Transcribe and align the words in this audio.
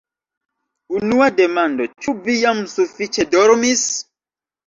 Unua 0.99 1.25
demando, 1.41 1.85
ĉu 2.05 2.15
vi 2.27 2.37
jam 2.45 2.63
sufiĉe 2.73 3.27
dormis? 3.37 3.85